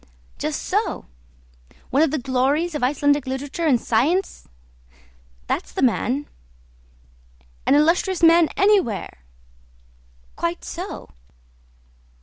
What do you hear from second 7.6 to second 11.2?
"An illustrious man anywhere!" "Quite so."